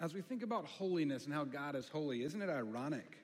[0.00, 3.18] as we think about holiness and how God is holy, isn't it ironic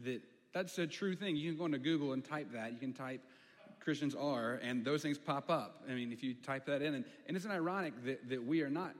[0.00, 1.36] that that's a true thing?
[1.36, 2.72] You can go into Google and type that.
[2.72, 3.20] You can type
[3.80, 5.82] Christians are, and those things pop up.
[5.88, 8.62] I mean, if you type that in, and, and isn't it ironic that, that we
[8.62, 8.94] are not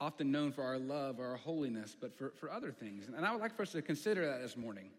[0.00, 3.06] often known for our love or our holiness, but for, for other things?
[3.14, 4.90] And I would like for us to consider that this morning.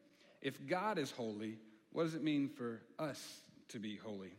[0.41, 1.57] If God is holy,
[1.91, 4.33] what does it mean for us to be holy?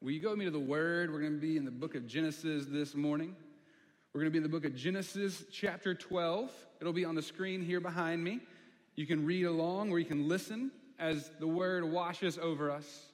[0.00, 1.12] Will you go with me to the Word?
[1.12, 3.36] We're going to be in the book of Genesis this morning.
[4.14, 6.50] We're going to be in the book of Genesis, chapter 12.
[6.82, 8.40] It'll be on the screen here behind me.
[8.94, 13.06] You can read along or you can listen as the word washes over us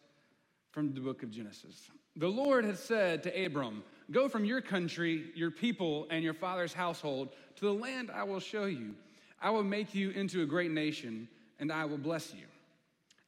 [0.72, 1.88] from the book of Genesis.
[2.16, 6.72] The Lord had said to Abram, Go from your country, your people, and your father's
[6.72, 8.96] household to the land I will show you.
[9.40, 11.28] I will make you into a great nation,
[11.60, 12.46] and I will bless you.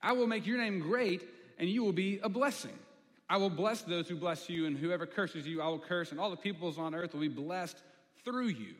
[0.03, 1.23] I will make your name great,
[1.57, 2.77] and you will be a blessing.
[3.31, 6.19] I will bless those who bless you, and whoever curses you, I will curse, and
[6.19, 7.81] all the peoples on earth will be blessed
[8.25, 8.75] through you.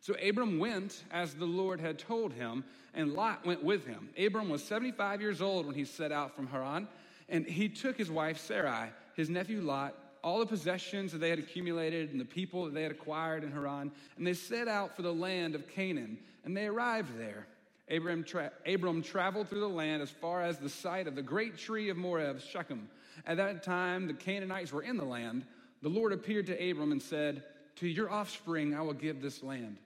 [0.00, 2.62] So Abram went as the Lord had told him,
[2.94, 4.10] and Lot went with him.
[4.16, 6.86] Abram was 75 years old when he set out from Haran,
[7.28, 11.40] and he took his wife Sarai, his nephew Lot, all the possessions that they had
[11.40, 15.02] accumulated, and the people that they had acquired in Haran, and they set out for
[15.02, 17.48] the land of Canaan, and they arrived there.
[17.90, 21.58] Abram, tra- Abram traveled through the land as far as the site of the great
[21.58, 22.88] tree of Moreh, Shechem
[23.26, 25.44] at that time, the Canaanites were in the land.
[25.82, 27.42] The Lord appeared to Abram and said,
[27.76, 29.78] To your offspring I will give this land.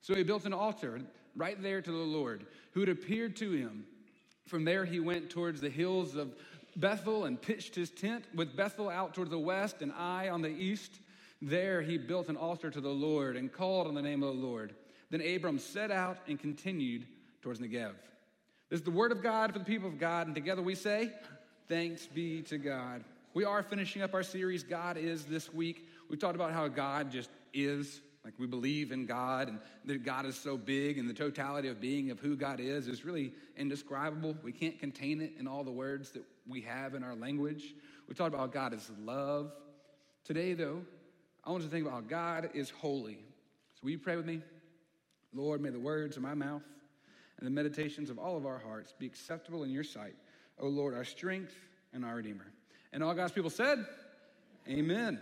[0.00, 1.00] So he built an altar
[1.34, 3.84] right there to the Lord, who had appeared to him.
[4.46, 6.34] From there he went towards the hills of
[6.76, 10.48] Bethel and pitched his tent, with Bethel out towards the west and Ai on the
[10.48, 11.00] east.
[11.42, 14.40] There he built an altar to the Lord and called on the name of the
[14.40, 14.74] Lord.
[15.10, 17.06] Then Abram set out and continued
[17.42, 17.92] towards Negev.
[18.68, 21.12] This is the word of God for the people of God, and together we say,
[21.68, 23.02] Thanks be to God.
[23.34, 25.88] We are finishing up our series, God is, this week.
[26.08, 28.02] We've talked about how God just is.
[28.24, 31.80] Like we believe in God and that God is so big and the totality of
[31.80, 34.36] being of who God is is really indescribable.
[34.44, 37.74] We can't contain it in all the words that we have in our language.
[38.08, 39.50] We talked about God is love.
[40.24, 40.82] Today, though,
[41.42, 43.18] I want to think about how God is holy.
[43.74, 44.40] So will you pray with me?
[45.34, 46.62] Lord, may the words of my mouth
[47.38, 50.14] and the meditations of all of our hearts be acceptable in your sight.
[50.58, 51.54] O Lord, our strength
[51.92, 52.46] and our Redeemer.
[52.92, 53.84] And all God's people said,
[54.68, 55.20] Amen.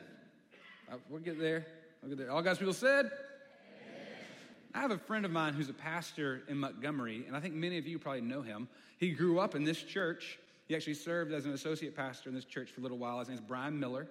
[0.90, 1.66] Uh, we'll get there.
[2.02, 2.30] We'll get there.
[2.30, 3.10] All God's people said.
[4.74, 7.78] I have a friend of mine who's a pastor in Montgomery, and I think many
[7.78, 8.68] of you probably know him.
[8.98, 10.38] He grew up in this church.
[10.66, 13.20] He actually served as an associate pastor in this church for a little while.
[13.20, 14.08] His name is Brian Miller.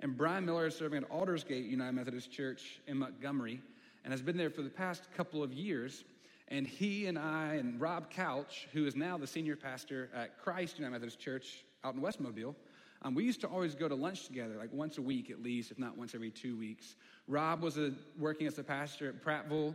[0.00, 3.60] And Brian Miller is serving at Aldersgate United Methodist Church in Montgomery
[4.02, 6.02] and has been there for the past couple of years.
[6.52, 10.76] And he and I and Rob Couch, who is now the senior pastor at Christ
[10.76, 12.54] United Methodist Church out in West Mobile,
[13.00, 15.70] um, we used to always go to lunch together, like once a week at least,
[15.70, 16.96] if not once every two weeks.
[17.26, 19.74] Rob was a, working as a pastor at Prattville.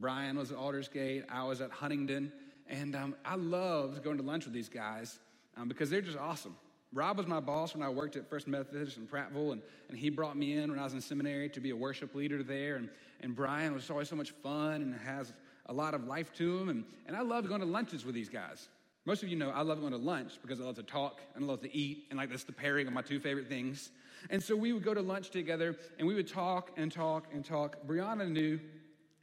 [0.00, 1.24] Brian was at Aldersgate.
[1.30, 2.32] I was at Huntingdon.
[2.66, 5.20] And um, I loved going to lunch with these guys
[5.56, 6.56] um, because they're just awesome.
[6.92, 10.10] Rob was my boss when I worked at First Methodist in Prattville, and, and he
[10.10, 12.74] brought me in when I was in seminary to be a worship leader there.
[12.76, 12.90] And,
[13.20, 15.32] and Brian was always so much fun and has
[15.72, 16.68] a lot of life to them.
[16.68, 18.68] And, and I love going to lunches with these guys.
[19.06, 21.44] Most of you know I love going to lunch because I love to talk and
[21.44, 23.90] I love to eat, and like that's the pairing of my two favorite things.
[24.30, 27.44] And so we would go to lunch together and we would talk and talk and
[27.44, 27.78] talk.
[27.86, 28.60] Brianna knew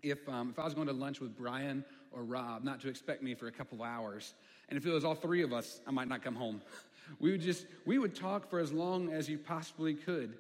[0.04, 3.24] if, um, if I was going to lunch with Brian or Rob, not to expect
[3.24, 4.34] me for a couple of hours.
[4.68, 6.62] And if it was all three of us, I might not come home.
[7.20, 10.36] We would just, we would talk for as long as you possibly could.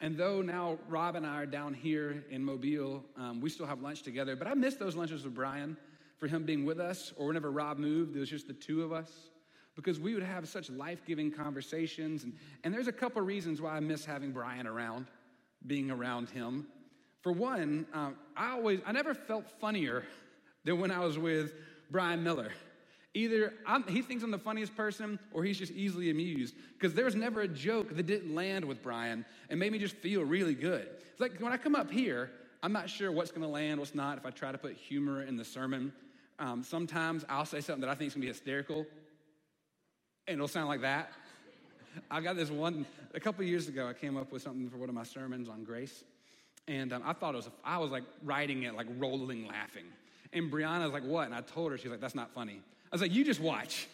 [0.00, 3.80] And though now Rob and I are down here in Mobile, um, we still have
[3.80, 4.36] lunch together.
[4.36, 5.76] But I miss those lunches with Brian
[6.18, 8.92] for him being with us, or whenever Rob moved, it was just the two of
[8.92, 9.10] us.
[9.74, 12.24] Because we would have such life giving conversations.
[12.24, 12.32] And,
[12.64, 15.06] and there's a couple reasons why I miss having Brian around,
[15.66, 16.66] being around him.
[17.20, 20.04] For one, um, I always, I never felt funnier
[20.64, 21.52] than when I was with
[21.90, 22.52] Brian Miller.
[23.16, 26.54] Either I'm, he thinks I'm the funniest person or he's just easily amused.
[26.74, 30.22] Because there's never a joke that didn't land with Brian and made me just feel
[30.22, 30.86] really good.
[31.12, 32.30] It's like when I come up here,
[32.62, 35.22] I'm not sure what's going to land, what's not, if I try to put humor
[35.22, 35.94] in the sermon.
[36.38, 38.86] Um, sometimes I'll say something that I think is going to be hysterical,
[40.28, 41.10] and it'll sound like that.
[42.10, 44.90] I got this one, a couple years ago, I came up with something for one
[44.90, 46.04] of my sermons on grace.
[46.68, 49.86] And um, I thought it was, I was like writing it, like rolling laughing.
[50.32, 51.26] And Brianna's like, what?
[51.26, 52.60] And I told her, she's like, that's not funny.
[52.92, 53.88] I was like, you just watch.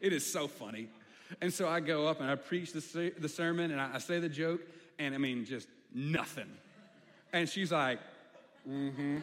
[0.00, 0.88] It is so funny.
[1.40, 4.18] And so I go up and I preach the, the sermon and I, I say
[4.18, 4.60] the joke,
[4.98, 6.50] and I mean, just nothing.
[7.32, 7.98] And she's like,
[8.68, 9.18] mm hmm.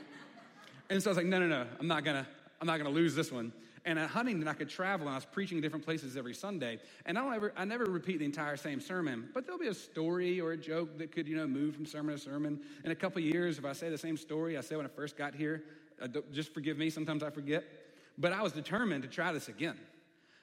[0.89, 2.27] And so I was like, no, no, no, I'm not gonna,
[2.59, 3.53] I'm not gonna lose this one.
[3.85, 6.79] And at Huntingdon, I could travel, and I was preaching in different places every Sunday.
[7.05, 9.73] And I don't ever, I never repeat the entire same sermon, but there'll be a
[9.73, 12.59] story or a joke that could, you know, move from sermon to sermon.
[12.83, 15.17] In a couple years, if I say the same story I said when I first
[15.17, 15.63] got here,
[16.31, 17.63] just forgive me, sometimes I forget.
[18.18, 19.77] But I was determined to try this again.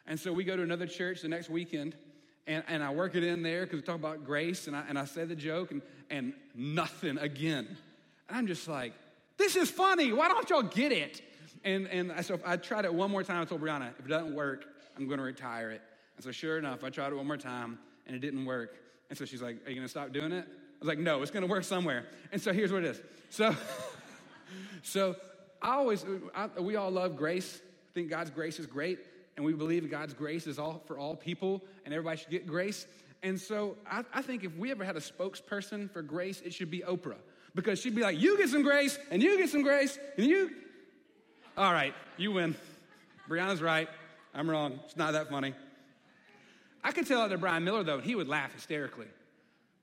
[0.07, 1.95] And so we go to another church the next weekend,
[2.47, 4.99] and, and I work it in there because we talk about grace, and I, and
[4.99, 7.77] I say the joke, and, and nothing again.
[8.29, 8.95] And I'm just like,
[9.37, 10.13] this is funny.
[10.13, 11.23] Why don't y'all get it?
[11.63, 13.43] And, and so I tried it one more time.
[13.43, 14.65] I told Brianna, if it doesn't work,
[14.97, 15.83] I'm going to retire it.
[16.17, 18.77] And so sure enough, I tried it one more time, and it didn't work.
[19.11, 20.47] And so she's like, are you going to stop doing it?
[20.49, 22.07] I was like, no, it's going to work somewhere.
[22.33, 23.01] And so here's what it is.
[23.31, 23.55] So,
[24.83, 25.17] so
[25.61, 27.61] I always, I, we all love grace.
[27.95, 28.99] Think God's grace is great
[29.39, 32.89] and we believe God's grace is all for all people, and everybody should get grace.
[33.23, 36.73] And so I, I think if we ever had a spokesperson for grace, it should
[36.73, 37.19] be Oprah.
[37.55, 40.51] Because she'd be like, you get some grace, and you get some grace, and you.
[41.57, 42.57] All right, you win.
[43.29, 43.89] Brianna's right.
[44.35, 44.81] I'm wrong.
[44.85, 45.55] It's not that funny.
[46.83, 49.07] I could tell it to Brian Miller, though, he would laugh hysterically.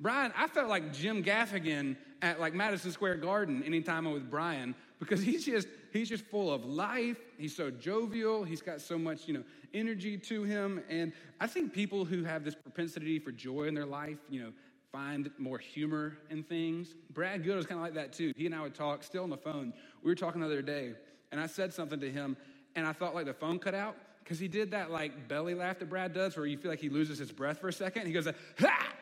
[0.02, 4.76] Brian, I felt like Jim Gaffigan at like Madison Square Garden anytime I'm with Brian
[5.00, 7.18] because he's just he's just full of life.
[7.38, 8.44] He's so jovial.
[8.44, 9.44] He's got so much, you know,
[9.74, 10.84] energy to him.
[10.90, 14.52] And I think people who have this propensity for joy in their life, you know,
[14.92, 16.96] find more humor in things.
[17.12, 18.34] Brad Good was kind of like that too.
[18.36, 19.74] He and I would talk still on the phone.
[20.04, 20.94] We were talking the other day,
[21.32, 22.38] and I said something to him,
[22.76, 25.80] and I thought like the phone cut out because he did that like belly laugh
[25.80, 28.08] that Brad does, where you feel like he loses his breath for a second.
[28.08, 28.28] He goes,
[28.60, 28.94] ha!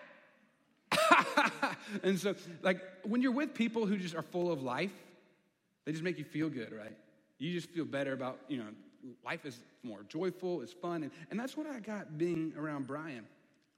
[2.04, 4.92] and so, like, when you're with people who just are full of life,
[5.85, 6.95] they just make you feel good, right?
[7.38, 8.68] You just feel better about, you know,
[9.25, 11.03] life is more joyful, it's fun.
[11.03, 13.25] And, and that's what I got being around Brian.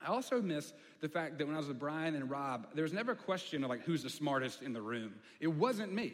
[0.02, 2.94] I also miss the fact that when I was with Brian and Rob, there was
[2.94, 5.16] never a question of like who's the smartest in the room.
[5.40, 6.14] It wasn't me.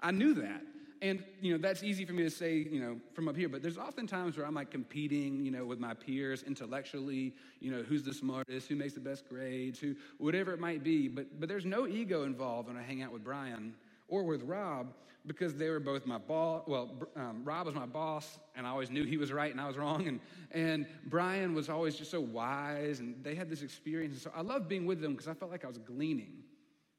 [0.00, 0.62] I knew that.
[1.02, 3.62] And, you know, that's easy for me to say, you know, from up here, but
[3.62, 7.82] there's often times where I'm like competing, you know, with my peers intellectually, you know,
[7.82, 11.08] who's the smartest, who makes the best grades, who, whatever it might be.
[11.08, 13.74] But, but there's no ego involved when I hang out with Brian
[14.10, 14.92] or with Rob
[15.26, 16.64] because they were both my boss.
[16.66, 19.66] Well, um, Rob was my boss, and I always knew he was right and I
[19.66, 20.06] was wrong.
[20.08, 20.20] And,
[20.52, 24.14] and Brian was always just so wise, and they had this experience.
[24.14, 26.42] And so I loved being with them because I felt like I was gleaning.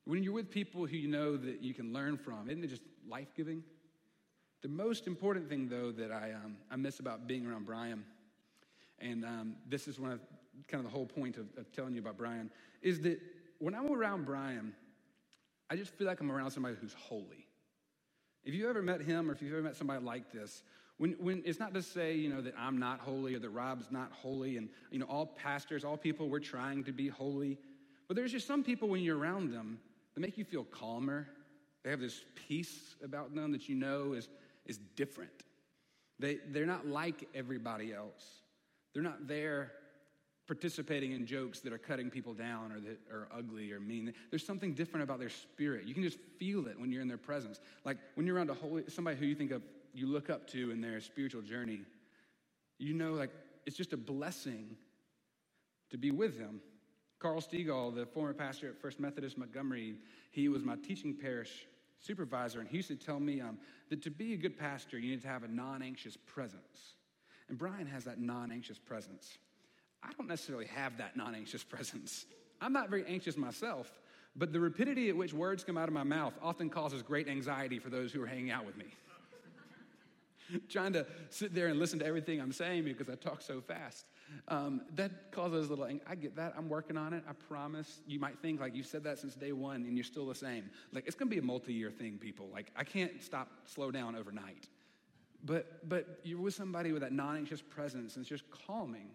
[0.06, 2.82] When you're with people who you know that you can learn from, isn't it just
[3.08, 3.64] life giving?
[4.62, 8.04] The most important thing, though, that I, um, I miss about being around Brian,
[9.00, 10.20] and um, this is one of
[10.68, 13.20] kind of the whole point of, of telling you about Brian, is that
[13.58, 14.74] when I'm around Brian,
[15.72, 17.48] I just feel like I'm around somebody who's holy.
[18.44, 20.64] If you ever met him or if you've ever met somebody like this,
[20.98, 23.90] when, when it's not to say, you know, that I'm not holy or that Rob's
[23.90, 27.58] not holy and, you know, all pastors, all people, we're trying to be holy.
[28.10, 29.80] But there's just some people when you're around them
[30.14, 31.26] that make you feel calmer.
[31.84, 34.28] They have this peace about them that you know is
[34.66, 35.32] is different.
[36.20, 38.42] They, they're not like everybody else.
[38.94, 39.72] They're not there
[40.52, 44.14] participating in jokes that are cutting people down or that are ugly or mean.
[44.30, 45.86] There's something different about their spirit.
[45.86, 47.62] You can just feel it when you're in their presence.
[47.86, 49.62] Like when you're around a holy, somebody who you think of,
[49.94, 51.84] you look up to in their spiritual journey,
[52.80, 53.30] you know, like
[53.66, 54.76] it's just a blessing
[55.90, 56.60] to be with them.
[57.20, 60.00] Carl Stegall, the former pastor at First Methodist Montgomery,
[60.32, 61.66] he was my teaching parish
[61.98, 63.58] supervisor, and he used to tell me um,
[63.90, 66.96] that to be a good pastor, you need to have a non anxious presence.
[67.48, 69.38] And Brian has that non anxious presence.
[70.04, 72.26] I don't necessarily have that non anxious presence.
[72.60, 73.92] I'm not very anxious myself,
[74.36, 77.80] but the rapidity at which words come out of my mouth often causes great anxiety
[77.80, 78.86] for those who are hanging out with me.
[80.70, 84.06] Trying to sit there and listen to everything I'm saying because I talk so fast.
[84.48, 86.54] Um, that causes a little, I get that.
[86.58, 87.24] I'm working on it.
[87.28, 88.02] I promise.
[88.06, 90.70] You might think like you said that since day one and you're still the same.
[90.94, 92.50] Like it's going to be a multi year thing, people.
[92.54, 94.68] Like I can't stop, slow down overnight.
[95.44, 99.10] But, but you're with somebody with that non anxious presence and it's just calming.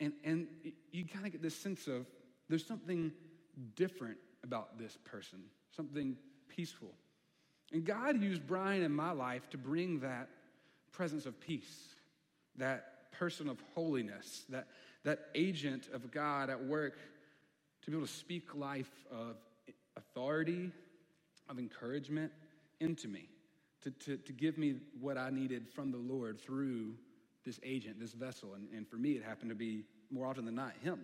[0.00, 0.46] And, and
[0.92, 2.06] you kind of get this sense of
[2.48, 3.12] there's something
[3.74, 5.40] different about this person,
[5.74, 6.16] something
[6.48, 6.92] peaceful.
[7.72, 10.28] And God used Brian in my life to bring that
[10.92, 11.88] presence of peace,
[12.56, 14.68] that person of holiness, that,
[15.04, 16.98] that agent of God at work
[17.82, 19.36] to be able to speak life of
[19.96, 20.70] authority,
[21.48, 22.32] of encouragement
[22.80, 23.28] into me,
[23.82, 26.94] to, to, to give me what I needed from the Lord through
[27.48, 28.54] this agent, this vessel.
[28.54, 31.00] And, and for me, it happened to be more often than not him.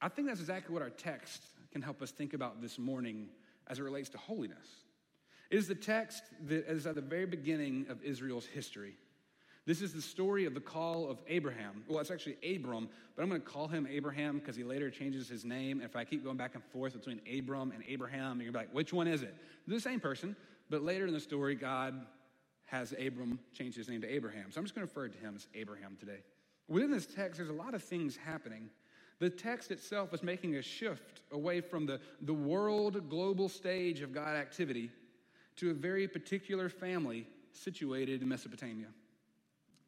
[0.00, 1.42] I think that's exactly what our text
[1.72, 3.28] can help us think about this morning
[3.66, 4.68] as it relates to holiness.
[5.50, 8.94] It is the text that is at the very beginning of Israel's history.
[9.64, 11.82] This is the story of the call of Abraham.
[11.88, 15.28] Well, it's actually Abram, but I'm going to call him Abraham because he later changes
[15.28, 15.78] his name.
[15.78, 18.58] And if I keep going back and forth between Abram and Abraham, you're going to
[18.58, 19.34] be like, which one is it?
[19.66, 20.36] The same person,
[20.68, 21.94] but later in the story, God
[22.66, 24.50] has Abram changed his name to Abraham.
[24.50, 26.18] So I'm just going to refer to him as Abraham today.
[26.68, 28.68] Within this text, there's a lot of things happening.
[29.18, 34.12] The text itself is making a shift away from the, the world global stage of
[34.12, 34.90] God activity
[35.56, 38.88] to a very particular family situated in Mesopotamia.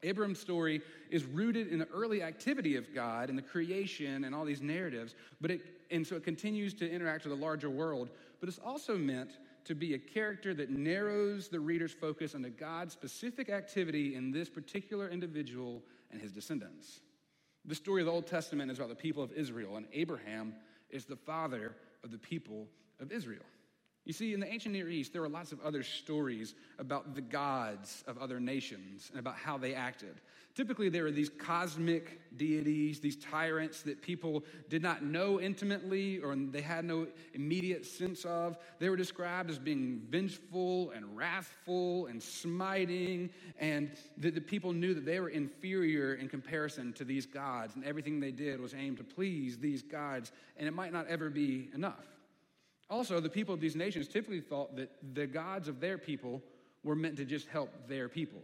[0.01, 4.45] Abram's story is rooted in the early activity of God and the creation and all
[4.45, 8.09] these narratives, but it, and so it continues to interact with the larger world,
[8.39, 9.31] but it's also meant
[9.65, 14.49] to be a character that narrows the reader's focus onto God's specific activity in this
[14.49, 17.01] particular individual and his descendants.
[17.65, 20.53] The story of the Old Testament is about the people of Israel, and Abraham
[20.89, 22.67] is the father of the people
[22.99, 23.43] of Israel.
[24.09, 27.21] You see, in the ancient Near East, there were lots of other stories about the
[27.21, 30.19] gods of other nations and about how they acted.
[30.55, 36.35] Typically, there were these cosmic deities, these tyrants that people did not know intimately or
[36.35, 38.57] they had no immediate sense of.
[38.79, 44.95] They were described as being vengeful and wrathful and smiting, and the, the people knew
[44.95, 48.97] that they were inferior in comparison to these gods, and everything they did was aimed
[48.97, 52.18] to please these gods, and it might not ever be enough.
[52.89, 56.41] Also, the people of these nations typically thought that the gods of their people
[56.83, 58.41] were meant to just help their people.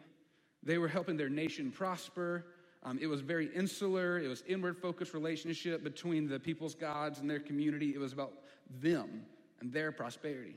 [0.62, 2.46] They were helping their nation prosper.
[2.84, 4.20] Um, it was very insular.
[4.20, 7.94] It was inward focused relationship between the people's gods and their community.
[7.96, 8.34] It was about
[8.82, 9.26] them
[9.62, 10.56] and their prosperity.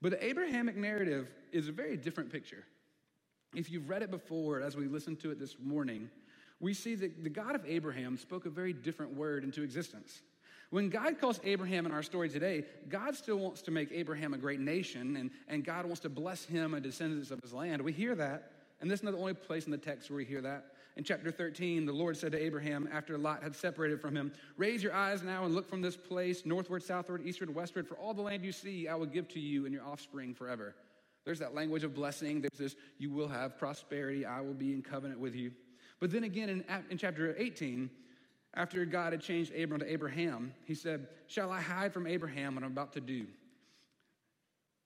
[0.00, 2.64] But the Abrahamic narrative is a very different picture.
[3.54, 6.10] If you've read it before, as we listened to it this morning,
[6.60, 10.22] we see that the God of Abraham spoke a very different word into existence.
[10.74, 14.36] When God calls Abraham in our story today, God still wants to make Abraham a
[14.36, 17.80] great nation and, and God wants to bless him and descendants of his land.
[17.80, 18.50] We hear that,
[18.80, 20.72] and this is not the only place in the text where we hear that.
[20.96, 24.82] In chapter 13, the Lord said to Abraham after Lot had separated from him, Raise
[24.82, 28.22] your eyes now and look from this place, northward, southward, eastward, westward, for all the
[28.22, 30.74] land you see I will give to you and your offspring forever.
[31.24, 32.40] There's that language of blessing.
[32.40, 34.26] There's this, you will have prosperity.
[34.26, 35.52] I will be in covenant with you.
[36.00, 37.90] But then again in, in chapter 18,
[38.54, 42.64] after God had changed Abram to Abraham, he said, Shall I hide from Abraham what
[42.64, 43.26] I'm about to do?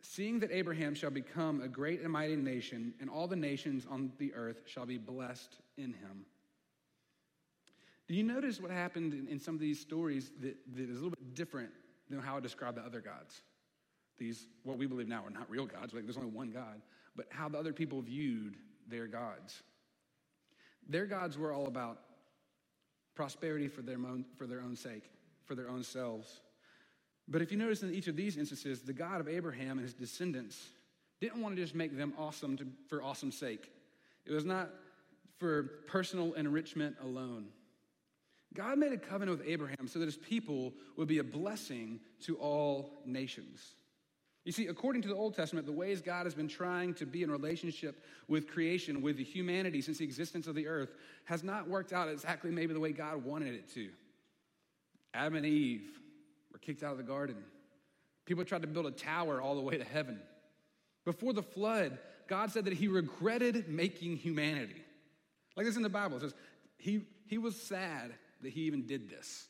[0.00, 4.12] Seeing that Abraham shall become a great and mighty nation, and all the nations on
[4.18, 6.24] the earth shall be blessed in him.
[8.06, 11.02] Do you notice what happened in, in some of these stories that, that is a
[11.02, 11.70] little bit different
[12.08, 13.42] than how I describe the other gods?
[14.16, 16.80] These, what we believe now are not real gods, like there's only one God,
[17.16, 18.56] but how the other people viewed
[18.88, 19.62] their gods.
[20.88, 21.98] Their gods were all about
[23.18, 25.02] prosperity for their own, for their own sake,
[25.44, 26.40] for their own selves.
[27.26, 29.92] But if you notice in each of these instances, the God of Abraham and his
[29.92, 30.68] descendants
[31.20, 33.72] didn't want to just make them awesome to, for awesome sake.
[34.24, 34.70] It was not
[35.38, 37.46] for personal enrichment alone.
[38.54, 42.36] God made a covenant with Abraham so that his people would be a blessing to
[42.36, 43.74] all nations.
[44.48, 47.22] You see, according to the Old Testament, the ways God has been trying to be
[47.22, 50.94] in relationship with creation, with the humanity since the existence of the earth,
[51.26, 53.90] has not worked out exactly maybe the way God wanted it to.
[55.12, 55.86] Adam and Eve
[56.50, 57.36] were kicked out of the garden.
[58.24, 60.18] People tried to build a tower all the way to heaven.
[61.04, 64.82] Before the flood, God said that he regretted making humanity.
[65.58, 66.34] Like this in the Bible, it says
[66.78, 69.46] he, he was sad that he even did this.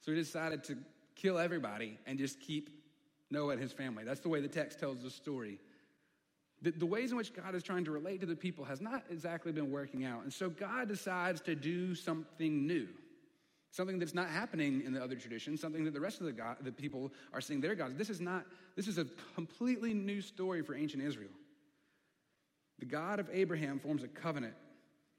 [0.00, 0.76] So he decided to
[1.14, 2.77] kill everybody and just keep
[3.30, 4.04] Noah and his family.
[4.04, 5.58] That's the way the text tells the story.
[6.62, 9.04] The, the, ways in which God is trying to relate to the people has not
[9.10, 10.24] exactly been working out.
[10.24, 12.88] And so God decides to do something new,
[13.70, 16.56] something that's not happening in the other traditions, something that the rest of the, God,
[16.62, 17.94] the people are seeing their gods.
[17.94, 18.44] This is not,
[18.74, 21.30] this is a completely new story for ancient Israel.
[22.80, 24.54] The God of Abraham forms a covenant,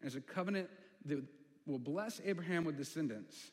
[0.01, 0.69] and it's a covenant
[1.05, 1.23] that
[1.65, 3.51] will bless Abraham with descendants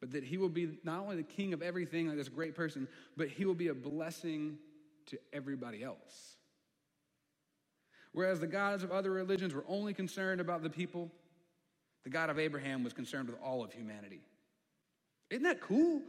[0.00, 2.88] but that he will be not only the king of everything, like this great person,
[3.16, 4.56] but he will be a blessing
[5.06, 6.36] to everybody else.
[8.12, 11.10] Whereas the gods of other religions were only concerned about the people,
[12.04, 14.20] the God of Abraham was concerned with all of humanity.
[15.28, 16.02] Isn't that cool?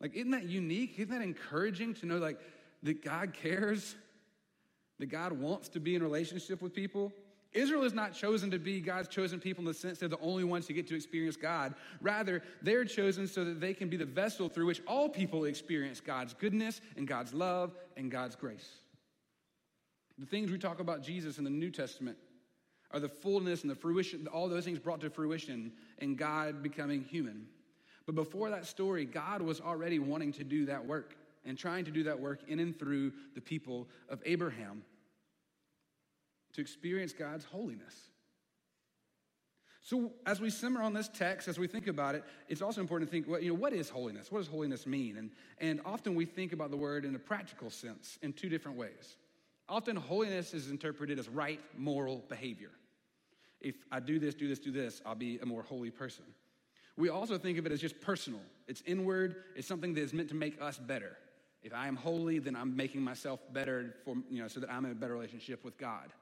[0.00, 0.94] Like, isn't that unique?
[0.98, 2.40] Isn't that encouraging to know, like,
[2.82, 3.94] that God cares?
[4.98, 7.12] That God wants to be in relationship with people?
[7.52, 10.44] Israel is not chosen to be God's chosen people in the sense they're the only
[10.44, 11.74] ones who get to experience God.
[12.00, 16.00] Rather, they're chosen so that they can be the vessel through which all people experience
[16.00, 18.68] God's goodness and God's love and God's grace.
[20.18, 22.18] The things we talk about Jesus in the New Testament
[22.90, 27.02] are the fullness and the fruition, all those things brought to fruition in God becoming
[27.02, 27.46] human.
[28.04, 31.14] But before that story, God was already wanting to do that work
[31.44, 34.82] and trying to do that work in and through the people of Abraham
[36.58, 37.94] to experience God's holiness.
[39.80, 43.08] So, as we simmer on this text, as we think about it, it's also important
[43.08, 44.32] to think, well, you know, what is holiness?
[44.32, 45.16] What does holiness mean?
[45.16, 48.76] And, and often we think about the word in a practical sense in two different
[48.76, 49.16] ways.
[49.68, 52.70] Often, holiness is interpreted as right moral behavior.
[53.60, 56.24] If I do this, do this, do this, I'll be a more holy person.
[56.96, 58.40] We also think of it as just personal.
[58.66, 61.16] It's inward, it's something that is meant to make us better.
[61.62, 64.84] If I am holy, then I'm making myself better for, you know, so that I'm
[64.84, 66.12] in a better relationship with God.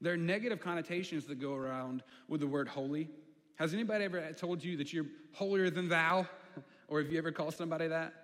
[0.00, 3.08] There are negative connotations that go around with the word holy.
[3.56, 6.26] Has anybody ever told you that you're holier than thou?
[6.90, 8.14] Or have you ever called somebody that?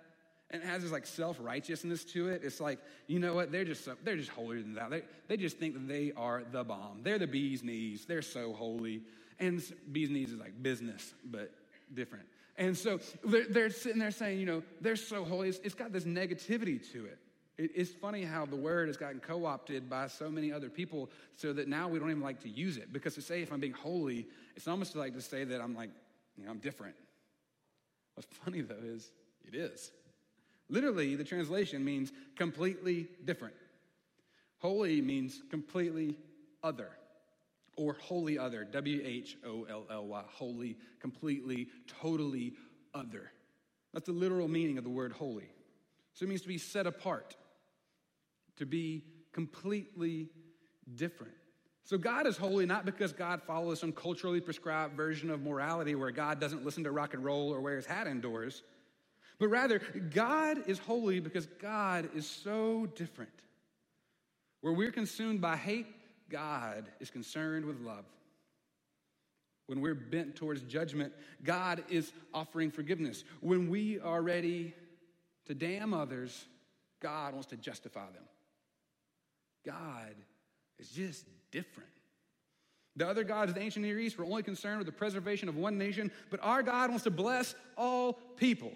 [0.49, 2.41] And it has this like self-righteousness to it.
[2.43, 3.51] It's like, you know what?
[3.51, 4.89] They're just so, they're just holier than thou.
[4.89, 7.01] They, they just think that they are the bomb.
[7.03, 8.05] They're the bee's knees.
[8.05, 9.03] They're so holy.
[9.39, 11.51] And bee's knees is like business, but
[11.93, 12.25] different.
[12.57, 15.49] And so they're, they're sitting there saying, you know, they're so holy.
[15.49, 17.19] It's, it's got this negativity to it.
[17.57, 17.71] It.
[17.75, 21.53] It's funny how the word has gotten co opted by so many other people so
[21.53, 22.91] that now we don't even like to use it.
[22.91, 25.89] Because to say if I'm being holy, it's almost like to say that I'm like,
[26.37, 26.95] you know, I'm different.
[28.15, 29.11] What's funny though is
[29.45, 29.91] it is.
[30.69, 33.53] Literally, the translation means completely different.
[34.59, 36.17] Holy means completely
[36.63, 36.89] other
[37.75, 38.63] or wholly other.
[38.63, 40.23] W H O L L Y.
[40.27, 41.67] Holy, completely,
[42.01, 42.53] totally
[42.93, 43.31] other.
[43.93, 45.49] That's the literal meaning of the word holy.
[46.13, 47.35] So it means to be set apart,
[48.57, 50.29] to be completely
[50.95, 51.33] different.
[51.83, 56.09] So God is holy not because God follows some culturally prescribed version of morality where
[56.09, 58.63] God doesn't listen to rock and roll or wear his hat indoors,
[59.39, 59.79] but rather
[60.13, 63.29] God is holy because God is so different.
[64.61, 65.85] Where we're consumed by hate,
[66.29, 68.05] God is concerned with love.
[69.67, 73.23] When we're bent towards judgment, God is offering forgiveness.
[73.41, 74.73] When we are ready
[75.45, 76.45] to damn others,
[76.99, 78.23] God wants to justify them.
[79.65, 80.15] God
[80.79, 81.89] is just different.
[82.95, 85.57] The other gods of the ancient Near East were only concerned with the preservation of
[85.57, 88.71] one nation, but our God wants to bless all people.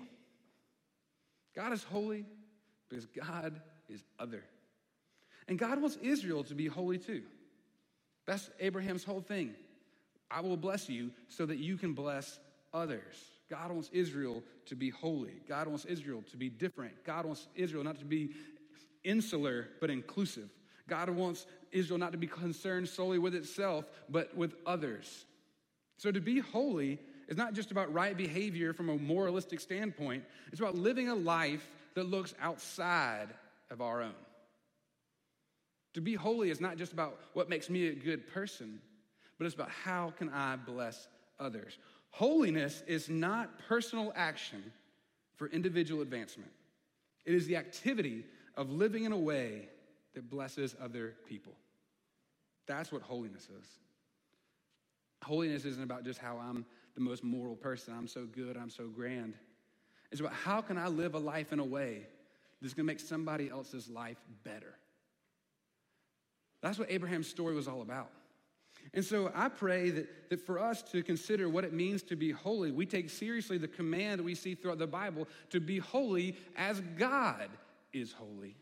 [1.56, 2.26] God is holy
[2.90, 4.44] because God is other.
[5.48, 7.24] And God wants Israel to be holy too.
[8.28, 9.56] That's Abraham's whole thing.
[10.30, 12.40] I will bless you so that you can bless
[12.74, 13.16] others.
[13.50, 15.42] God wants Israel to be holy.
[15.48, 17.04] God wants Israel to be different.
[17.04, 18.32] God wants Israel not to be
[19.04, 20.50] insular, but inclusive.
[20.90, 25.26] God wants Israel not to be concerned solely with itself, but with others.
[25.98, 30.60] So to be holy is not just about right behavior from a moralistic standpoint, it's
[30.60, 33.28] about living a life that looks outside
[33.70, 34.16] of our own.
[35.94, 38.80] To be holy is not just about what makes me a good person,
[39.38, 41.08] but it's about how can I bless
[41.40, 41.78] others.
[42.12, 44.72] Holiness is not personal action
[45.36, 46.52] for individual advancement.
[47.26, 49.70] It is the activity of living in a way
[50.20, 51.54] that blesses other people.
[52.68, 53.66] That's what holiness is.
[55.24, 58.88] Holiness isn't about just how I'm the most moral person, I'm so good, I'm so
[58.90, 59.36] grand.
[60.12, 62.02] It's about how can I live a life in a way
[62.62, 64.76] that's to make somebody else's life better.
[66.62, 68.10] That's what Abraham's story was all about.
[68.94, 72.32] And so I pray that, that for us to consider what it means to be
[72.32, 76.82] holy, we take seriously the command we see throughout the Bible to be holy as
[76.98, 77.48] God
[77.94, 78.58] is holy.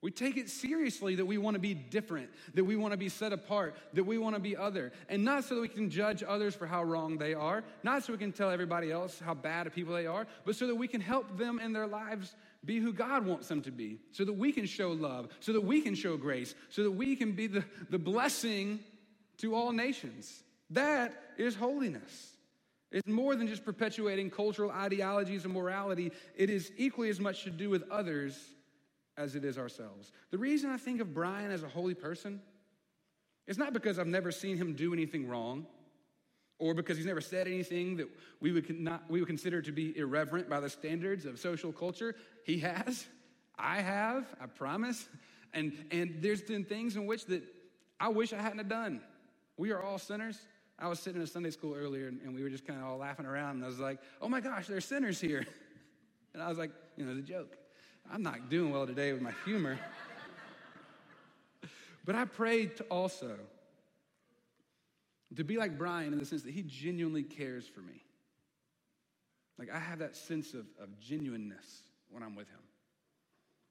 [0.00, 3.08] We take it seriously that we want to be different, that we want to be
[3.08, 4.92] set apart, that we want to be other.
[5.08, 8.12] And not so that we can judge others for how wrong they are, not so
[8.12, 10.86] we can tell everybody else how bad of people they are, but so that we
[10.86, 14.32] can help them in their lives be who God wants them to be, so that
[14.32, 17.48] we can show love, so that we can show grace, so that we can be
[17.48, 18.78] the, the blessing
[19.38, 20.44] to all nations.
[20.70, 22.34] That is holiness.
[22.92, 27.50] It's more than just perpetuating cultural ideologies and morality, it is equally as much to
[27.50, 28.38] do with others
[29.18, 30.12] as it is ourselves.
[30.30, 32.40] The reason I think of Brian as a holy person
[33.46, 35.66] is not because I've never seen him do anything wrong
[36.58, 38.08] or because he's never said anything that
[38.40, 42.14] we would, not, we would consider to be irreverent by the standards of social culture.
[42.44, 43.06] He has.
[43.58, 45.08] I have, I promise.
[45.52, 47.42] And, and there's been things in which that
[47.98, 49.00] I wish I hadn't have done.
[49.56, 50.38] We are all sinners.
[50.78, 52.86] I was sitting in a Sunday school earlier and, and we were just kind of
[52.86, 55.46] all laughing around and I was like, oh my gosh, there's sinners here.
[56.34, 57.56] And I was like, you know, it's a joke.
[58.10, 59.78] I'm not doing well today with my humor.
[62.04, 63.36] but I prayed to also
[65.36, 68.02] to be like Brian in the sense that he genuinely cares for me.
[69.58, 72.60] Like I have that sense of, of genuineness when I'm with him.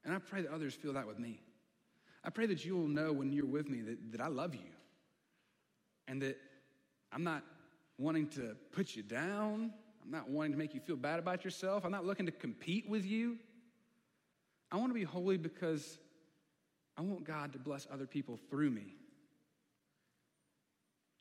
[0.06, 1.42] And I pray that others feel that with me.
[2.24, 4.70] I pray that you will know when you're with me that, that I love you
[6.08, 6.38] and that
[7.12, 7.44] I'm not
[7.98, 9.72] wanting to put you down.
[10.04, 11.86] I'm not wanting to make you feel bad about yourself.
[11.86, 13.38] I'm not looking to compete with you.
[14.72, 15.98] I want to be holy because
[16.98, 18.96] I want God to bless other people through me.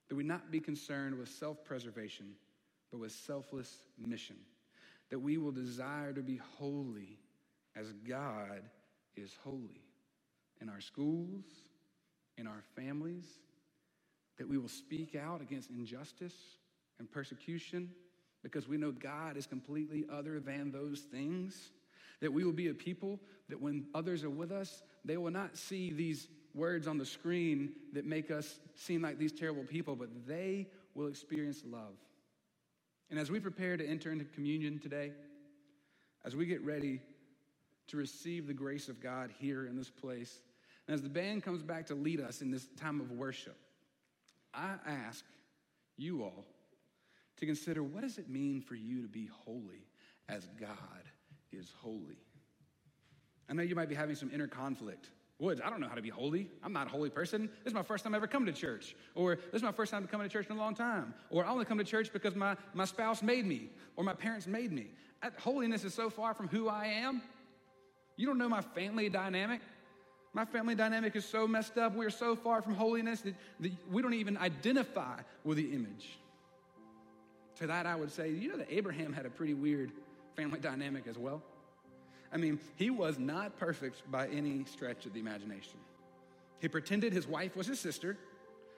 [0.09, 2.32] That we not be concerned with self preservation,
[2.90, 4.37] but with selfless mission.
[5.11, 7.18] That we will desire to be holy
[7.76, 8.62] as God
[9.16, 9.82] is holy
[10.61, 11.44] in our schools,
[12.38, 13.26] in our families.
[14.38, 16.35] That we will speak out against injustice
[16.98, 17.90] and persecution
[18.42, 21.70] because we know God is completely other than those things
[22.20, 25.57] That we will be a people that when others are with us, they will not
[25.57, 30.09] see these words on the screen that make us seem like these terrible people, but
[30.26, 31.94] they will experience love.
[33.11, 35.12] And as we prepare to enter into communion today,
[36.24, 37.00] as we get ready
[37.88, 40.40] to receive the grace of God here in this place,
[40.88, 43.57] and as the band comes back to lead us in this time of worship,
[44.52, 45.24] I ask
[45.96, 46.44] you all
[47.37, 49.87] to consider what does it mean for you to be holy
[50.29, 50.70] as God
[51.52, 52.18] is holy?
[53.48, 55.11] I know you might be having some inner conflict.
[55.38, 56.48] Woods, I don't know how to be holy.
[56.62, 57.50] I'm not a holy person.
[57.62, 58.96] This is my first time ever come to church.
[59.14, 61.12] Or this is my first time coming to church in a long time.
[61.30, 64.46] Or I only come to church because my, my spouse made me or my parents
[64.46, 64.87] made me.
[65.38, 67.20] Holiness is so far from who I am.
[68.16, 69.61] You don't know my family dynamic.
[70.32, 71.94] My family dynamic is so messed up.
[71.94, 76.18] We are so far from holiness that, that we don't even identify with the image.
[77.56, 79.92] To that, I would say, you know that Abraham had a pretty weird
[80.37, 81.42] family dynamic as well.
[82.33, 85.79] I mean, he was not perfect by any stretch of the imagination.
[86.61, 88.16] He pretended his wife was his sister.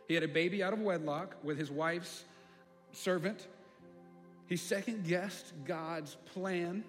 [0.06, 2.24] He had a baby out of wedlock with his wife's
[2.92, 3.46] servant.
[4.46, 6.84] He second guessed God's plan.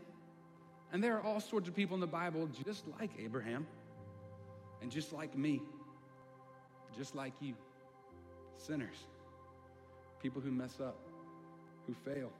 [0.92, 3.68] And there are all sorts of people in the Bible just like Abraham
[4.82, 5.62] and just like me,
[6.98, 7.54] just like you,
[8.58, 9.06] sinners,
[10.22, 10.98] people who mess up,
[11.86, 12.32] who fail.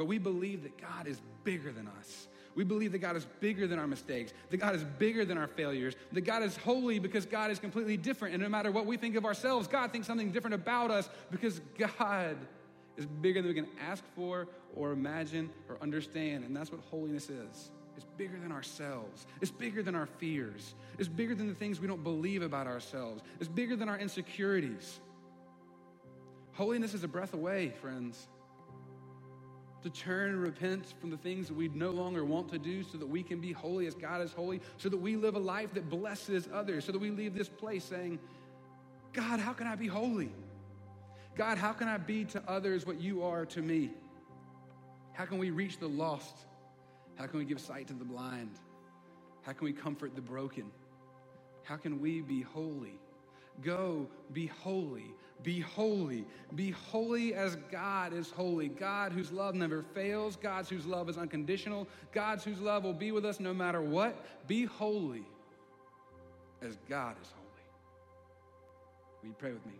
[0.00, 2.26] But we believe that God is bigger than us.
[2.54, 5.46] We believe that God is bigger than our mistakes, that God is bigger than our
[5.46, 8.32] failures, that God is holy because God is completely different.
[8.32, 11.60] And no matter what we think of ourselves, God thinks something different about us because
[11.76, 12.38] God
[12.96, 16.44] is bigger than we can ask for or imagine or understand.
[16.44, 17.70] And that's what holiness is.
[17.94, 19.26] It's bigger than ourselves.
[19.42, 20.76] It's bigger than our fears.
[20.98, 23.22] It's bigger than the things we don't believe about ourselves.
[23.38, 24.98] It's bigger than our insecurities.
[26.54, 28.28] Holiness is a breath away, friends
[29.82, 32.98] to turn and repent from the things that we no longer want to do so
[32.98, 35.72] that we can be holy as God is holy, so that we live a life
[35.74, 38.18] that blesses others, so that we leave this place saying,
[39.12, 40.30] God, how can I be holy?
[41.36, 43.90] God, how can I be to others what you are to me?
[45.12, 46.36] How can we reach the lost?
[47.16, 48.52] How can we give sight to the blind?
[49.42, 50.70] How can we comfort the broken?
[51.62, 52.98] How can we be holy?
[53.62, 56.24] Go be holy be holy.
[56.54, 58.68] Be holy as God is holy.
[58.68, 60.36] God whose love never fails.
[60.36, 61.88] God whose love is unconditional.
[62.12, 64.46] God whose love will be with us no matter what.
[64.46, 65.24] Be holy
[66.62, 67.46] as God is holy.
[69.22, 69.74] Will you pray with me?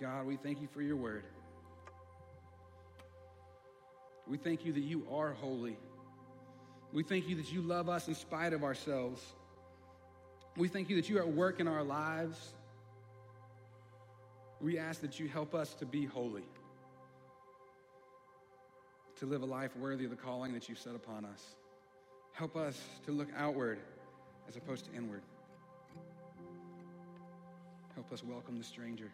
[0.00, 1.24] God, we thank you for your word.
[4.26, 5.78] We thank you that you are holy.
[6.92, 9.22] We thank you that you love us in spite of ourselves.
[10.56, 12.54] We thank you that you are at work in our lives
[14.60, 16.44] we ask that you help us to be holy,
[19.16, 21.54] to live a life worthy of the calling that you've set upon us.
[22.32, 23.78] Help us to look outward
[24.48, 25.22] as opposed to inward.
[27.94, 29.10] Help us welcome the stranger.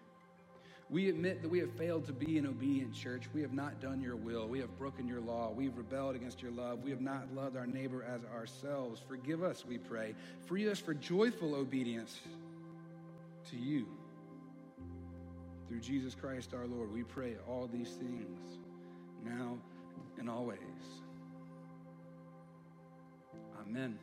[0.91, 3.25] We admit that we have failed to be an obedient church.
[3.33, 4.47] We have not done your will.
[4.47, 5.51] We have broken your law.
[5.51, 6.83] We have rebelled against your love.
[6.85, 9.01] We have not loved our neighbor as ourselves.
[9.09, 10.15] Forgive us, we pray.
[10.47, 12.21] Free us for joyful obedience
[13.51, 13.87] to you.
[15.69, 18.59] Through Jesus Christ our Lord, we pray all these things
[19.25, 19.57] now
[20.19, 20.59] and always.
[23.61, 23.99] Amen.